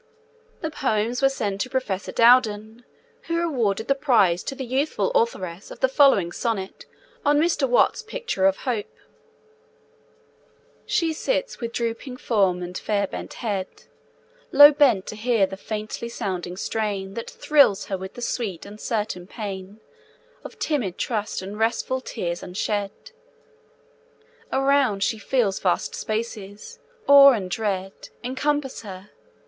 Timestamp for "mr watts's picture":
7.39-8.47